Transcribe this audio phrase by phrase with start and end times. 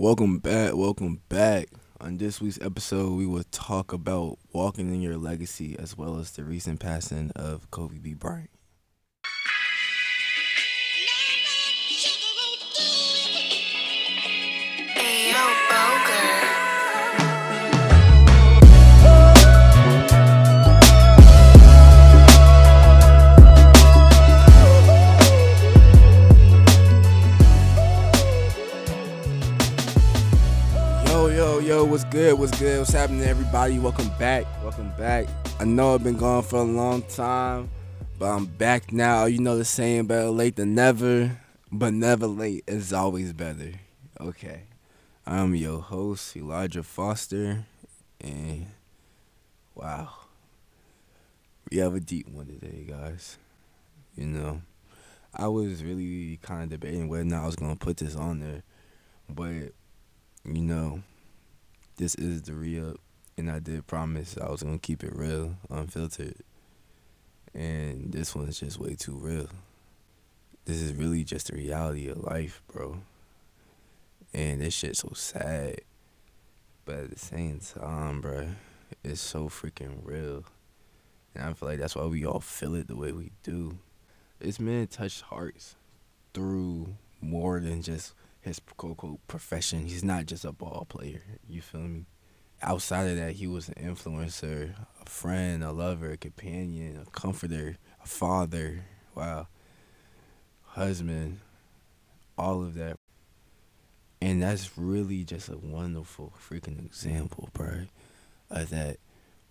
[0.00, 1.68] Welcome back, welcome back.
[2.00, 6.30] On this week's episode, we will talk about walking in your legacy as well as
[6.30, 8.14] the recent passing of Kobe B.
[8.14, 8.48] Bryant.
[32.10, 32.36] Good?
[32.36, 32.80] What's good?
[32.80, 33.78] What's happening, everybody?
[33.78, 34.44] Welcome back.
[34.64, 35.28] Welcome back.
[35.60, 37.70] I know I've been gone for a long time,
[38.18, 39.26] but I'm back now.
[39.26, 41.38] You know the saying, better late than never,
[41.70, 43.74] but never late is always better.
[44.20, 44.62] Okay.
[45.24, 47.64] I'm your host, Elijah Foster,
[48.20, 48.66] and
[49.76, 50.08] wow.
[51.70, 53.38] We have a deep one today, guys.
[54.16, 54.62] You know,
[55.32, 58.16] I was really kind of debating whether or not I was going to put this
[58.16, 58.64] on there,
[59.28, 59.72] but
[60.44, 61.02] you know,
[62.00, 62.96] this is the real,
[63.36, 66.36] and I did promise I was gonna keep it real, unfiltered.
[67.52, 69.48] And this one's just way too real.
[70.64, 73.02] This is really just the reality of life, bro.
[74.32, 75.82] And this shit's so sad,
[76.86, 78.48] but at the same time, bro,
[79.04, 80.44] it's so freaking real.
[81.34, 83.76] And I feel like that's why we all feel it the way we do.
[84.38, 85.76] This man touched hearts
[86.32, 89.86] through more than just his quote unquote profession.
[89.86, 91.22] He's not just a ball player.
[91.48, 92.06] You feel me?
[92.62, 97.76] Outside of that, he was an influencer, a friend, a lover, a companion, a comforter,
[98.02, 98.84] a father.
[99.14, 99.48] Wow.
[100.64, 101.40] Husband.
[102.36, 102.96] All of that.
[104.20, 107.86] And that's really just a wonderful freaking example, bro.
[108.50, 108.98] Of that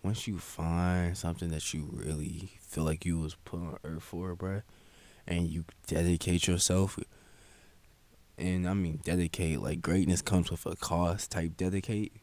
[0.04, 4.36] once you find something that you really feel like you was put on earth for,
[4.36, 4.62] bro,
[5.28, 7.00] and you dedicate yourself
[8.40, 12.14] and I mean dedicate like greatness comes with a cost type dedicate.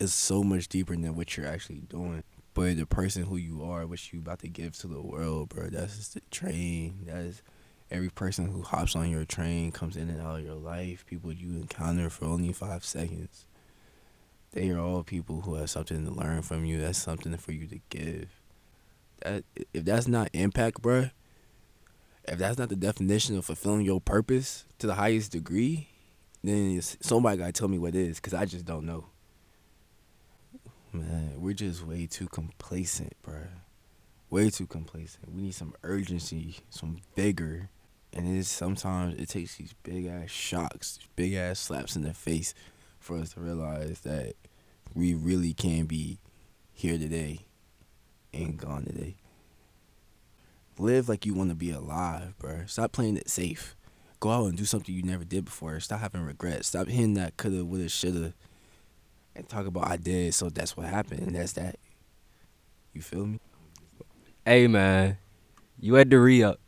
[0.00, 2.22] It's so much deeper than what you're actually doing.
[2.54, 5.68] But the person who you are what you about to give to the world bro
[5.68, 7.00] that's just the train.
[7.06, 7.42] That's
[7.90, 11.04] every person who hops on your train comes in and out of your life.
[11.06, 13.46] People you encounter for only five seconds.
[14.52, 16.80] They are all people who have something to learn from you.
[16.80, 18.28] That's something for you to give.
[19.22, 19.42] That
[19.72, 21.10] if that's not impact bro
[22.26, 25.88] if that's not the definition of fulfilling your purpose to the highest degree,
[26.42, 29.06] then somebody gotta tell me what it is, cause I just don't know.
[30.92, 33.48] Man, we're just way too complacent, bruh.
[34.30, 35.32] Way too complacent.
[35.34, 37.68] We need some urgency, some vigor,
[38.12, 42.14] and it is sometimes it takes these big ass shocks, big ass slaps in the
[42.14, 42.54] face,
[43.00, 44.34] for us to realize that
[44.94, 46.18] we really can be
[46.72, 47.40] here today
[48.32, 49.16] and gone today
[50.78, 52.64] live like you want to be alive, bro.
[52.66, 53.76] Stop playing it safe.
[54.20, 55.78] Go out and do something you never did before.
[55.80, 56.68] Stop having regrets.
[56.68, 58.32] Stop hitting that coulda, woulda, shoulda,
[59.36, 60.34] and talk about I did.
[60.34, 61.76] So that's what happened, and that's that.
[62.92, 63.40] You feel me?
[64.46, 65.16] Hey man,
[65.80, 66.60] you had to re up,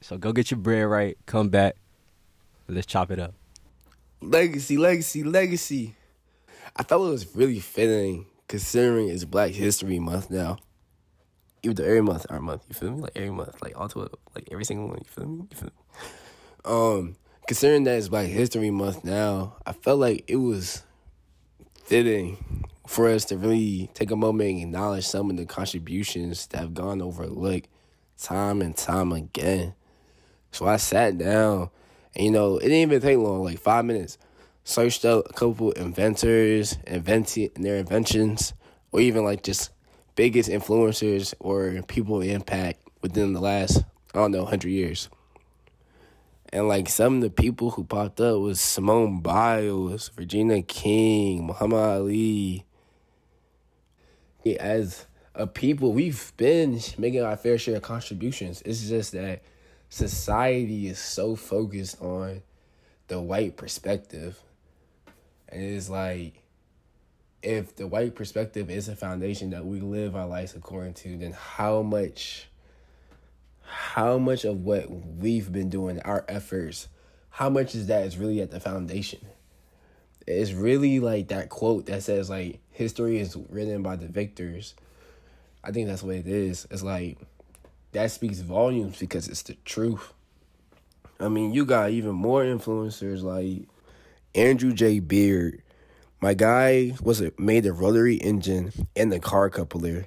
[0.00, 1.18] so go get your bread right.
[1.26, 1.76] Come back,
[2.68, 3.34] let's chop it up.
[4.20, 5.96] Legacy, legacy, legacy.
[6.76, 10.58] I thought it was really fitting considering it's Black History Month now.
[11.70, 13.02] Every month, our month, you feel me?
[13.02, 15.46] Like every month, like all to it, like every single one, you feel me?
[15.50, 15.72] You feel me?
[16.64, 17.16] Um,
[17.46, 20.82] considering that it's Black History Month now, I felt like it was
[21.84, 26.58] fitting for us to really take a moment and acknowledge some of the contributions that
[26.58, 27.68] have gone overlooked
[28.18, 29.74] time and time again.
[30.50, 31.70] So I sat down,
[32.14, 34.18] and you know, it didn't even take long, like five minutes.
[34.64, 38.52] Searched out a couple inventors, inventing their inventions,
[38.90, 39.70] or even like just
[40.16, 43.84] biggest influencers or people of impact within the last,
[44.14, 45.08] I don't know, 100 years.
[46.52, 51.78] And like some of the people who popped up was Simone Biles, Regina King, Muhammad
[51.78, 52.64] Ali.
[54.58, 58.62] As a people, we've been making our fair share of contributions.
[58.64, 59.42] It's just that
[59.88, 62.42] society is so focused on
[63.08, 64.40] the white perspective.
[65.48, 66.42] And it's like
[67.42, 71.32] if the white perspective is a foundation that we live our lives according to, then
[71.32, 72.48] how much
[73.68, 76.88] how much of what we've been doing, our efforts,
[77.30, 79.20] how much is that is really at the foundation?
[80.26, 84.74] It's really like that quote that says like history is written by the victors.
[85.62, 86.66] I think that's what it is.
[86.70, 87.18] It's like
[87.92, 90.12] that speaks volumes because it's the truth.
[91.18, 93.68] I mean, you got even more influencers like
[94.34, 95.00] Andrew J.
[95.00, 95.62] Beard,
[96.20, 100.06] my guy was it made the rotary engine and the car coupler.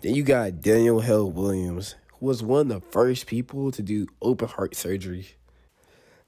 [0.00, 4.06] Then you got Daniel Hale Williams, who was one of the first people to do
[4.22, 5.34] open heart surgery.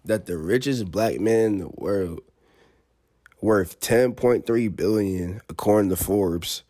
[0.04, 2.20] That the richest black man in the world
[3.40, 6.62] worth 10.3 billion according to Forbes,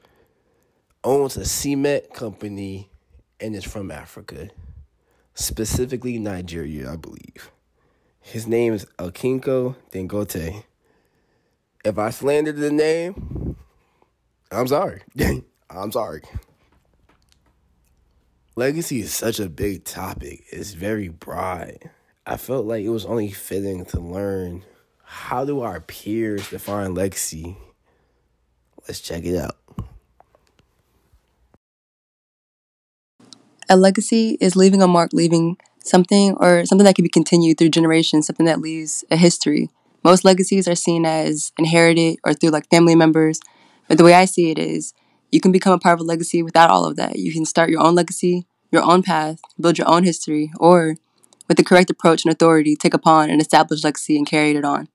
[1.02, 2.91] owns a cement company
[3.41, 4.50] and is from Africa,
[5.35, 7.50] specifically Nigeria, I believe.
[8.20, 10.64] His name is Akinko Dangote.
[11.85, 13.56] If I slandered the name,
[14.50, 15.03] I'm sorry.
[15.71, 16.23] I'm sorry.
[18.56, 20.44] Legacy is such a big topic.
[20.50, 21.79] It's very broad.
[22.27, 24.65] I felt like it was only fitting to learn
[25.03, 27.56] how do our peers define legacy.
[28.87, 29.56] Let's check it out.
[33.69, 37.71] A legacy is leaving a mark, leaving something or something that can be continued through
[37.71, 39.71] generations, something that leaves a history.
[40.02, 43.41] Most legacies are seen as inherited or through like family members.
[43.88, 44.94] But the way I see it is
[45.31, 47.19] you can become a part of a legacy without all of that.
[47.19, 50.97] You can start your own legacy, your own path, build your own history, or
[51.49, 54.88] with the correct approach and authority, take upon an established legacy and carry it on.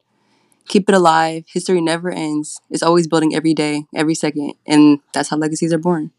[0.67, 1.45] Keep it alive.
[1.47, 2.59] History never ends.
[2.69, 6.11] It's always building every day, every second, and that's how legacies are born.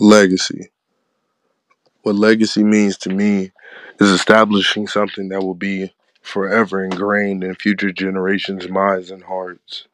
[0.00, 0.70] Legacy.
[2.06, 3.50] What legacy means to me
[3.98, 5.92] is establishing something that will be
[6.22, 9.88] forever ingrained in future generations' minds and hearts.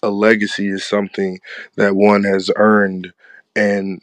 [0.00, 1.40] A legacy is something
[1.74, 3.12] that one has earned
[3.56, 4.00] and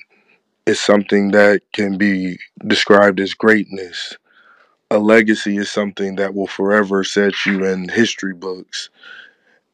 [0.65, 2.37] is something that can be
[2.67, 4.17] described as greatness.
[4.89, 8.89] A legacy is something that will forever set you in history books,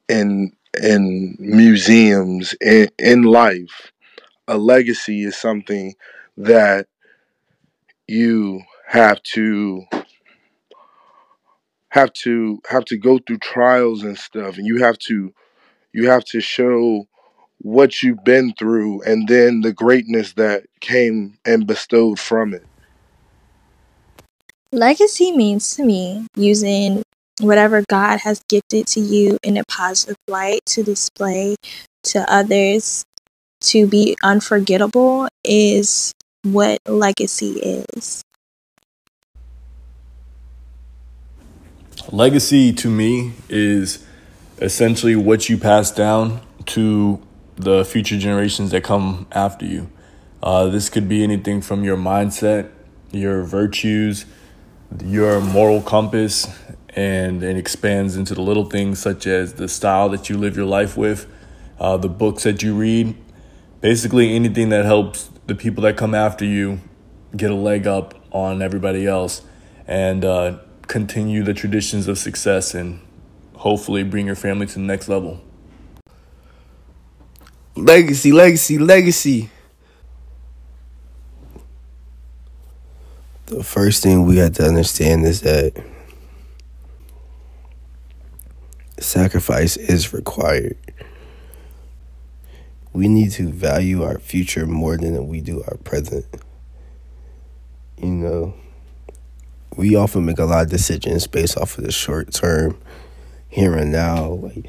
[0.07, 3.92] in in museums, in, in life.
[4.48, 5.95] A legacy is something
[6.38, 6.86] that
[8.07, 9.83] you have to
[11.89, 15.33] have to have to go through trials and stuff and you have to
[15.94, 17.07] you have to show
[17.59, 22.65] what you've been through and then the greatness that came and bestowed from it.
[24.71, 27.01] Legacy means to me using
[27.42, 31.56] whatever God has gifted to you in a positive light to display
[32.04, 33.06] to others
[33.62, 38.23] to be unforgettable is what legacy is.
[42.11, 44.05] Legacy to me is
[44.61, 47.21] essentially what you pass down to
[47.55, 49.89] the future generations that come after you.
[50.41, 52.69] Uh, this could be anything from your mindset,
[53.11, 54.25] your virtues,
[55.03, 56.47] your moral compass,
[56.89, 60.65] and it expands into the little things such as the style that you live your
[60.65, 61.27] life with,
[61.79, 63.15] uh, the books that you read,
[63.81, 66.79] basically anything that helps the people that come after you
[67.35, 69.41] get a leg up on everybody else
[69.88, 70.57] and uh,
[70.88, 72.99] continue the traditions of success and
[73.55, 75.41] hopefully bring your family to the next level.
[77.75, 79.49] Legacy, legacy, legacy.
[83.45, 85.81] The first thing we have to understand is that
[88.99, 90.77] sacrifice is required.
[92.97, 96.25] We need to value our future more than we do our present.
[98.01, 98.55] You know,
[99.75, 102.75] we often make a lot of decisions based off of the short term,
[103.49, 104.65] here and now, like,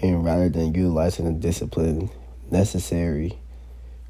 [0.00, 2.08] and rather than utilizing the discipline
[2.50, 3.38] necessary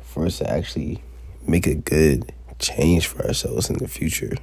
[0.00, 1.02] for us to actually
[1.44, 4.36] make a good change for ourselves in the future.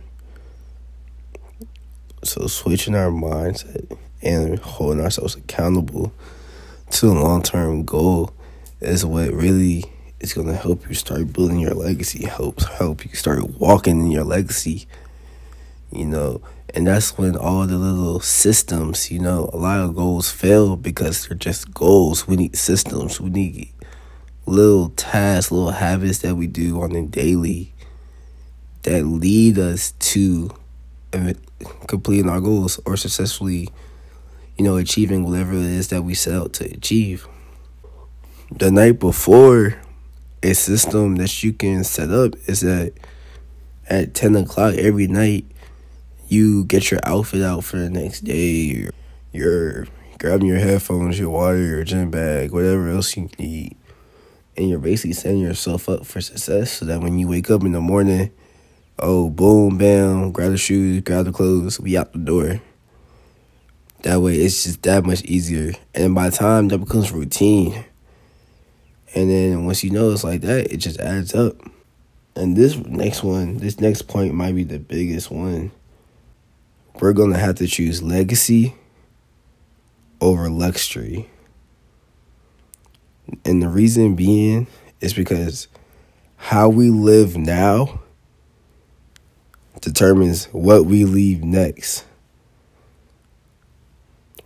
[2.25, 6.11] So switching our mindset and holding ourselves accountable
[6.91, 8.33] to the long term goal
[8.79, 9.85] is what really
[10.19, 14.23] is gonna help you start building your legacy, helps help you start walking in your
[14.23, 14.87] legacy.
[15.91, 16.41] You know,
[16.73, 21.27] and that's when all the little systems, you know, a lot of goals fail because
[21.27, 22.27] they're just goals.
[22.27, 23.19] We need systems.
[23.19, 23.69] We need
[24.45, 27.73] little tasks, little habits that we do on a daily
[28.83, 30.51] that lead us to
[31.13, 31.33] uh,
[31.87, 33.69] completing our goals or successfully,
[34.61, 37.27] you know, achieving whatever it is that we set out to achieve.
[38.51, 39.75] The night before,
[40.43, 42.93] a system that you can set up is that
[43.89, 45.45] at 10 o'clock every night,
[46.27, 48.87] you get your outfit out for the next day.
[49.31, 49.87] You're
[50.19, 53.75] grabbing your headphones, your water, your gym bag, whatever else you need
[54.55, 57.71] and you're basically setting yourself up for success so that when you wake up in
[57.71, 58.29] the morning,
[58.99, 62.61] oh, boom, bam, grab the shoes, grab the clothes, we out the door.
[64.03, 65.73] That way, it's just that much easier.
[65.93, 67.85] And by time that becomes routine,
[69.13, 71.55] and then once you know it's like that, it just adds up.
[72.35, 75.71] And this next one, this next point might be the biggest one.
[76.99, 78.75] We're going to have to choose legacy
[80.19, 81.29] over luxury.
[83.43, 84.67] And the reason being
[85.01, 85.67] is because
[86.37, 88.01] how we live now
[89.81, 92.05] determines what we leave next.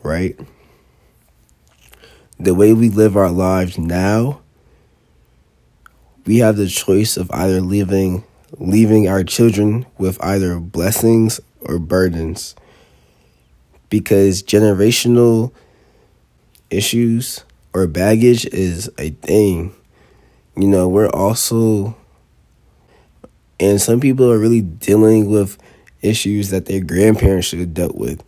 [0.05, 0.39] Right?
[2.39, 4.41] The way we live our lives now,
[6.27, 8.23] we have the choice of either leaving
[8.57, 12.55] leaving our children with either blessings or burdens.
[13.89, 15.51] Because generational
[16.69, 17.43] issues
[17.73, 19.73] or baggage is a thing.
[20.55, 21.97] You know, we're also
[23.59, 25.57] and some people are really dealing with
[26.03, 28.23] issues that their grandparents should have dealt with.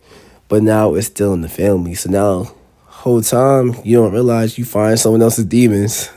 [0.48, 1.94] But now it's still in the family.
[1.94, 2.54] So now
[2.86, 6.10] whole time you don't realize you find someone else's demons.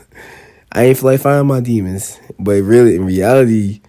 [0.72, 2.18] I ain't feel like finding my demons.
[2.38, 3.80] But really in reality,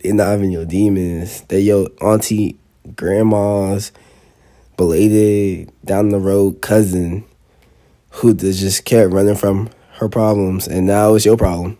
[0.00, 1.42] they're not even your demons.
[1.42, 2.58] They're your auntie,
[2.96, 3.92] grandma's
[4.76, 7.24] belated down the road cousin
[8.10, 11.78] who just kept running from her problems and now it's your problem.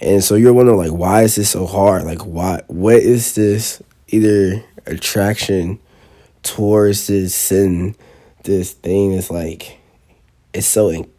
[0.00, 2.04] And so you're wondering like why is this so hard?
[2.04, 5.78] Like why what is this either attraction
[6.56, 7.94] this sin
[8.44, 9.78] this thing is like
[10.52, 11.10] it's so in-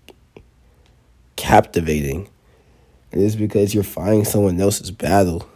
[1.36, 2.28] captivating.
[3.12, 5.48] And it's because you're fighting someone else's battle.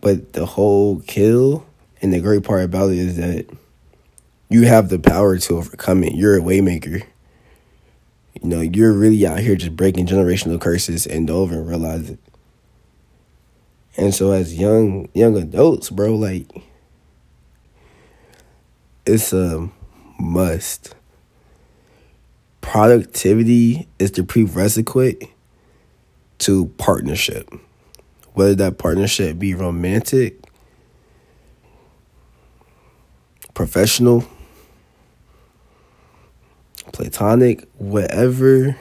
[0.00, 1.64] But the whole kill
[2.00, 3.46] and the great part about it is that
[4.48, 6.14] you have the power to overcome it.
[6.14, 7.04] You're a waymaker.
[8.40, 12.18] You know, you're really out here just breaking generational curses and don't even realize it.
[13.96, 16.46] And so as young young adults, bro, like
[19.06, 19.68] it's a
[20.18, 20.94] must.
[22.60, 25.28] Productivity is the prerequisite
[26.38, 27.52] to partnership.
[28.34, 30.42] Whether that partnership be romantic,
[33.52, 34.24] professional,
[36.92, 38.76] platonic, whatever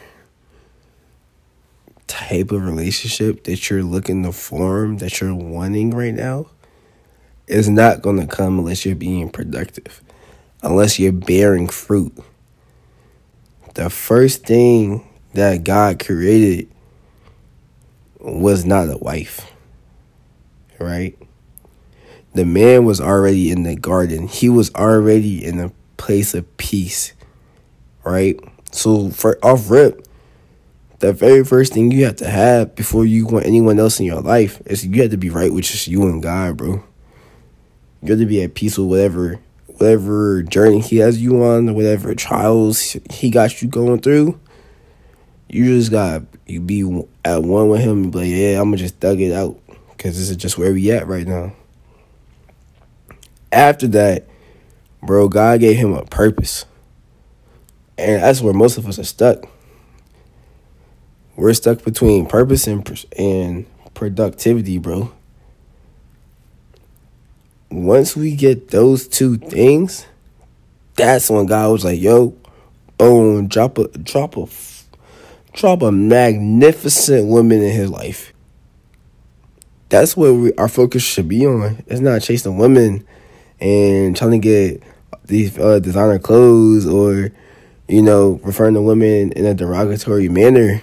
[2.07, 6.47] type of relationship that you're looking to form, that you're wanting right now,
[7.47, 10.01] is not going to come unless you're being productive,
[10.61, 12.13] unless you're bearing fruit.
[13.73, 16.69] The first thing that God created
[18.19, 19.51] was not a wife,
[20.79, 21.17] right?
[22.33, 27.13] The man was already in the garden, he was already in a place of peace,
[28.03, 28.39] right?
[28.71, 30.05] So, for off rip,
[30.99, 34.21] the very first thing you have to have before you want anyone else in your
[34.21, 36.83] life is you have to be right with just you and God, bro.
[38.01, 39.39] You have to be at peace with whatever
[39.81, 44.39] whatever journey he has you on, whatever trials he got you going through.
[45.50, 46.83] You just got you be
[47.25, 49.59] at one with him and be like, yeah, I'm gonna just thug it out
[49.89, 51.53] because this is just where we at right now.
[53.51, 54.27] After that,
[55.01, 56.65] bro, God gave him a purpose,
[57.97, 59.45] and that's where most of us are stuck.
[61.35, 65.11] We're stuck between purpose and and productivity, bro.
[67.83, 70.05] Once we get those two things,
[70.95, 72.35] that's when God was like, "Yo,
[72.97, 74.47] boom, drop a drop a
[75.53, 78.33] drop a magnificent woman in his life."
[79.89, 81.83] That's what we, our focus should be on.
[81.88, 83.05] It's not chasing women
[83.59, 84.83] and trying to get
[85.25, 87.31] these uh, designer clothes or,
[87.89, 90.81] you know, referring to women in a derogatory manner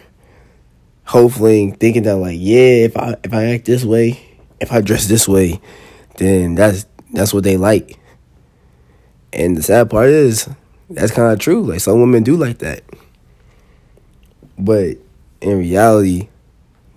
[1.08, 4.20] hopefully thinking that like yeah if i if i act this way
[4.60, 5.58] if i dress this way
[6.18, 7.98] then that's that's what they like
[9.32, 10.48] and the sad part is
[10.90, 12.82] that's kind of true like some women do like that
[14.58, 14.96] but
[15.40, 16.28] in reality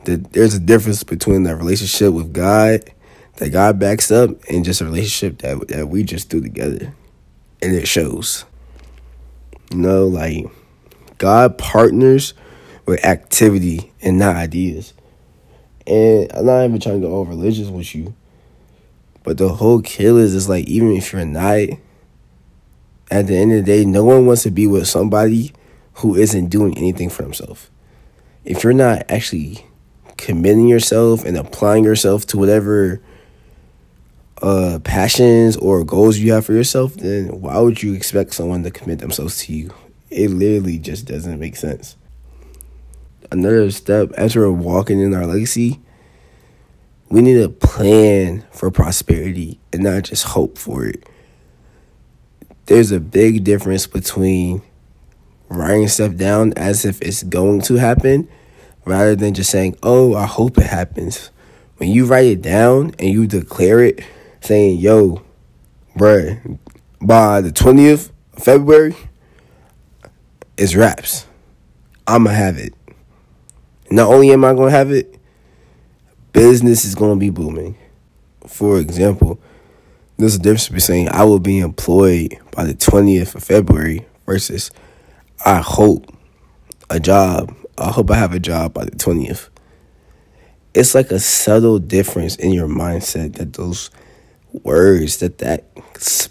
[0.05, 2.83] the, there's a difference between the relationship with god
[3.37, 6.93] that god backs up and just a relationship that, that we just do together
[7.61, 8.45] and it shows
[9.71, 10.45] you know like
[11.17, 12.33] god partners
[12.85, 14.93] with activity and not ideas.
[15.87, 18.13] And I'm not even trying to go all religious with you.
[19.23, 21.77] But the whole kill is just like even if you're not,
[23.09, 25.53] at the end of the day, no one wants to be with somebody
[25.95, 27.69] who isn't doing anything for himself.
[28.45, 29.65] If you're not actually
[30.17, 33.01] committing yourself and applying yourself to whatever
[34.41, 38.71] uh, passions or goals you have for yourself, then why would you expect someone to
[38.71, 39.73] commit themselves to you?
[40.09, 41.95] It literally just doesn't make sense
[43.31, 45.79] another step as we're walking in our legacy,
[47.11, 51.07] we need a plan for prosperity and not just hope for it.
[52.67, 54.61] There's a big difference between
[55.49, 58.29] writing stuff down as if it's going to happen
[58.85, 61.31] rather than just saying, oh, I hope it happens.
[61.77, 64.05] When you write it down and you declare it,
[64.39, 65.21] saying, yo,
[65.97, 66.59] bruh,
[67.01, 68.95] by the 20th of February,
[70.55, 71.25] it's wraps.
[72.07, 72.73] I'ma have it.
[73.89, 75.17] Not only am I gonna have it,
[76.33, 77.75] business is gonna be booming.
[78.47, 79.39] for example,
[80.17, 84.71] there's a difference between saying, I will be employed by the 20th of February versus
[85.45, 86.13] I hope
[86.89, 87.55] a job.
[87.77, 89.49] I hope I have a job by the 20th.
[90.73, 93.89] It's like a subtle difference in your mindset that those
[94.53, 95.65] words, that that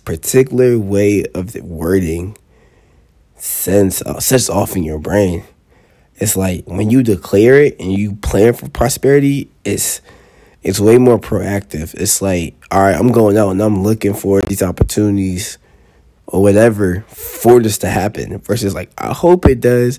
[0.04, 2.37] particular way of the wording
[3.37, 5.45] sends uh, sets off in your brain.
[6.21, 10.03] It's like when you declare it and you plan for prosperity, it's
[10.62, 11.95] it's way more proactive.
[11.95, 15.57] It's like, all right, I'm going out and I'm looking for these opportunities
[16.27, 19.99] or whatever for this to happen versus like I hope it does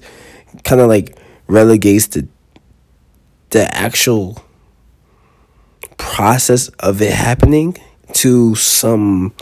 [0.63, 2.28] kind of like relegates the
[3.50, 4.42] the actual
[5.98, 7.75] process of it happening
[8.13, 9.34] to some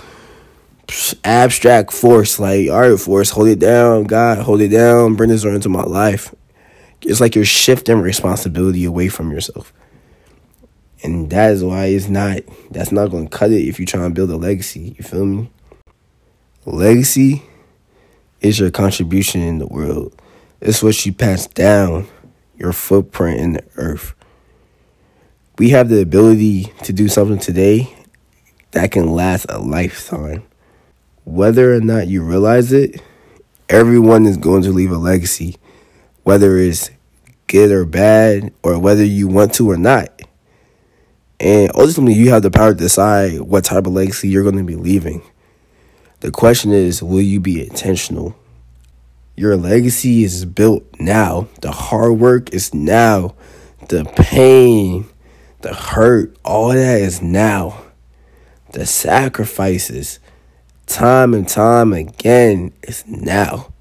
[1.23, 5.43] abstract force like all right force hold it down god hold it down bring this
[5.43, 6.33] into my life
[7.01, 9.73] it's like you're shifting responsibility away from yourself.
[11.01, 12.39] And that is why it's not
[12.71, 15.25] that's not going to cut it if you're trying to build a legacy you feel
[15.25, 15.49] me?
[16.65, 17.43] Legacy
[18.41, 20.21] is your contribution in the world.
[20.61, 22.07] It's what you pass down
[22.57, 24.13] your footprint in the earth.
[25.57, 27.95] We have the ability to do something today
[28.71, 30.43] that can last a lifetime.
[31.23, 33.01] Whether or not you realize it
[33.69, 35.55] everyone is going to leave a legacy
[36.29, 36.91] whether it's
[37.47, 40.19] good or bad or whether you want to or not
[41.39, 44.63] and ultimately, you have the power to decide what type of legacy you're going to
[44.63, 45.21] be leaving.
[46.19, 48.35] The question is, will you be intentional?
[49.37, 51.47] Your legacy is built now.
[51.61, 53.35] The hard work is now.
[53.87, 55.07] The pain,
[55.61, 57.83] the hurt, all that is now.
[58.73, 60.19] The sacrifices,
[60.87, 63.71] time and time again, is now.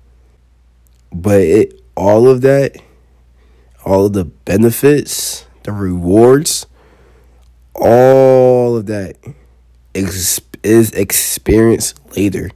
[1.12, 2.80] But it all of that,
[3.84, 6.64] all of the benefits, the rewards,
[7.74, 9.16] all of that
[9.92, 10.40] is
[10.92, 12.50] experienced later.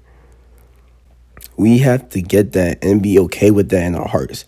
[1.57, 4.45] We have to get that and be okay with that in our hearts.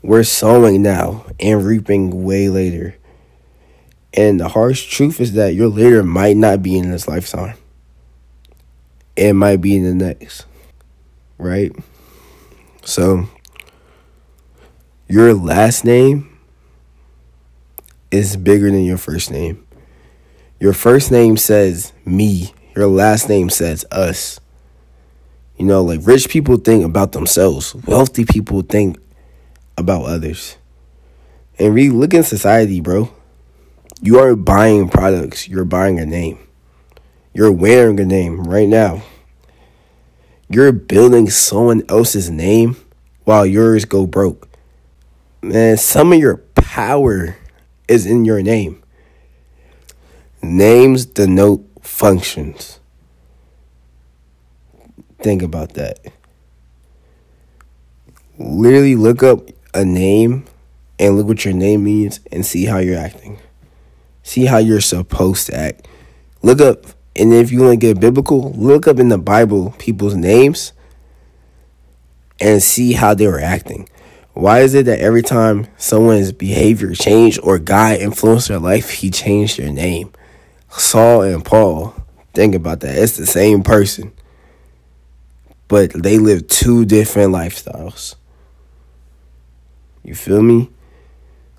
[0.00, 2.96] We're sowing now and reaping way later.
[4.14, 7.56] And the harsh truth is that your later might not be in this lifetime.
[9.14, 10.46] It might be in the next.
[11.36, 11.72] Right?
[12.82, 13.28] So,
[15.12, 16.26] your last name
[18.10, 19.62] is bigger than your first name.
[20.58, 24.40] Your first name says me, your last name says us.
[25.58, 28.96] You know, like rich people think about themselves, wealthy people think
[29.76, 30.56] about others.
[31.58, 33.10] And really look in society, bro.
[34.00, 36.38] You aren't buying products, you're buying a name.
[37.34, 39.02] You're wearing a name right now.
[40.48, 42.76] You're building someone else's name
[43.24, 44.48] while yours go broke.
[45.44, 47.36] Man, some of your power
[47.88, 48.80] is in your name.
[50.40, 52.78] Names denote functions.
[55.18, 55.98] Think about that.
[58.38, 59.40] Literally look up
[59.74, 60.44] a name
[61.00, 63.40] and look what your name means and see how you're acting.
[64.22, 65.88] See how you're supposed to act.
[66.42, 70.14] Look up, and if you want to get biblical, look up in the Bible people's
[70.14, 70.72] names
[72.40, 73.88] and see how they were acting.
[74.34, 79.10] Why is it that every time someone's behavior changed or God influenced their life, he
[79.10, 80.12] changed their name?
[80.70, 81.94] Saul and Paul,
[82.32, 82.96] think about that.
[82.96, 84.12] It's the same person.
[85.68, 88.14] But they live two different lifestyles.
[90.02, 90.70] You feel me?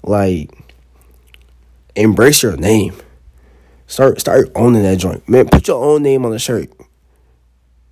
[0.03, 0.51] Like
[1.95, 2.95] embrace your name.
[3.87, 5.27] Start start owning that joint.
[5.29, 6.71] Man, put your own name on the shirt.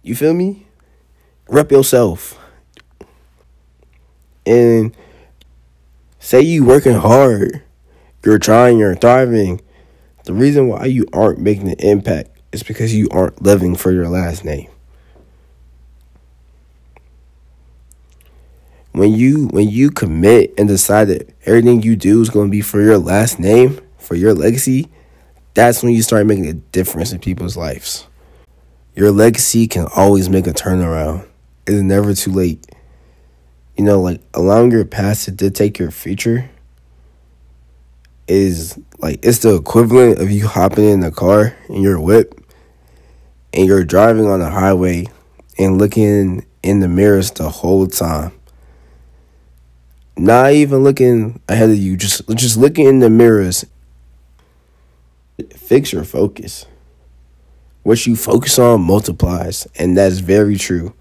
[0.01, 0.65] You feel me?
[1.47, 2.40] Rep yourself.
[4.51, 4.95] And
[6.19, 7.63] say you working hard.
[8.23, 9.61] You're trying, you're thriving
[10.25, 14.07] the reason why you aren't making an impact is because you aren't living for your
[14.07, 14.69] last name.
[18.91, 22.61] When you when you commit and decide that everything you do is going to be
[22.61, 24.89] for your last name, for your legacy,
[25.53, 28.07] that's when you start making a difference in people's lives.
[28.93, 31.25] Your legacy can always make a turnaround.
[31.65, 32.65] It's never too late.
[33.81, 36.51] You know, like allowing your past to dictate your future
[38.27, 42.39] is like it's the equivalent of you hopping in the car in your whip
[43.51, 45.07] and you're driving on the highway
[45.57, 48.33] and looking in the mirrors the whole time.
[50.15, 53.65] Not even looking ahead of you, just just looking in the mirrors.
[55.55, 56.67] Fix your focus.
[57.81, 60.93] What you focus on multiplies, and that's very true.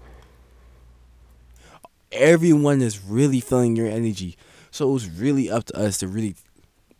[2.11, 4.37] Everyone is really feeling your energy.
[4.69, 6.35] So it's really up to us to really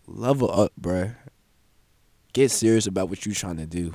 [0.08, 1.16] level up, bruh.
[2.34, 3.94] get serious about what you're trying to do.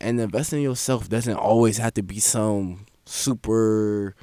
[0.00, 4.14] And investing in yourself doesn't always have to be some super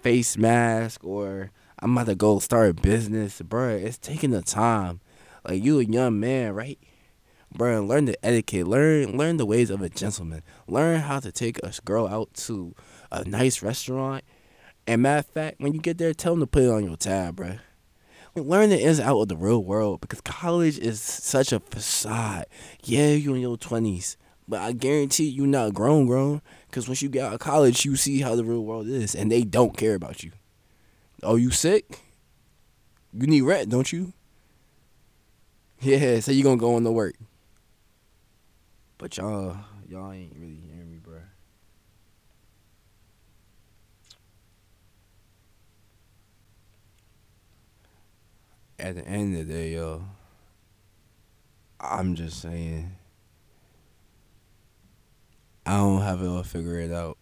[0.00, 1.50] face mask or
[1.80, 3.82] I'm about to go start a business, bruh.
[3.82, 5.00] It's taking the time.
[5.46, 6.78] Like you a young man, right?
[7.56, 8.66] Bruh, learn the etiquette.
[8.66, 10.42] Learn learn the ways of a gentleman.
[10.68, 12.74] Learn how to take a girl out to
[13.10, 14.24] a nice restaurant.
[14.86, 16.96] And matter of fact, when you get there, tell them to put it on your
[16.96, 17.60] tab, bruh.
[18.34, 22.46] Learn the ins and out of the real world because college is such a facade.
[22.82, 24.16] Yeah, you in your twenties,
[24.48, 26.40] but I guarantee you not grown grown.
[26.70, 29.30] Cause once you get out of college, you see how the real world is, and
[29.30, 30.32] they don't care about you.
[31.22, 32.00] Oh, you sick?
[33.12, 34.14] You need rent, don't you?
[35.80, 37.16] Yeah, so you gonna go on to work.
[38.96, 41.20] But y'all, y'all ain't really hearing me, bruh.
[48.82, 50.02] At the end of the day, yo,
[51.78, 52.96] I'm just saying,
[55.64, 57.16] I don't have it all figured out.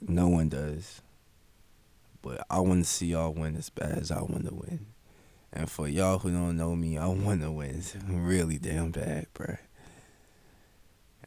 [0.00, 1.02] No one does.
[2.22, 4.86] But I want to see y'all win as bad as I want to win.
[5.52, 9.58] And for y'all who don't know me, I want to win really damn bad, bruh.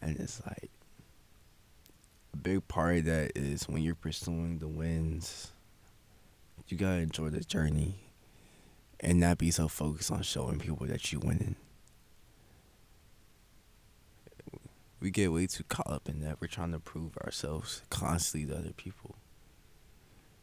[0.01, 0.71] And it's like
[2.33, 5.51] a big part of that is when you're pursuing the wins,
[6.69, 8.10] you gotta enjoy the journey
[9.01, 11.55] and not be so focused on showing people that you're winning.
[15.01, 16.39] We get way too caught up in that.
[16.39, 19.15] We're trying to prove ourselves constantly to other people.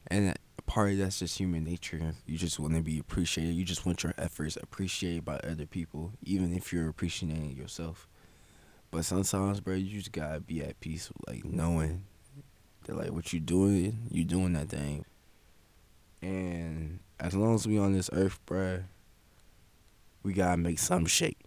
[0.09, 2.15] And part of that's just human nature.
[2.27, 3.55] You just want to be appreciated.
[3.55, 8.09] You just want your efforts appreciated by other people, even if you're appreciating yourself.
[8.91, 12.05] But sometimes, bro, you just gotta be at peace with like knowing
[12.85, 15.05] that like what you're doing, you're doing that thing.
[16.23, 18.85] And as long as we on this earth, bro,
[20.23, 21.39] we gotta make some shake.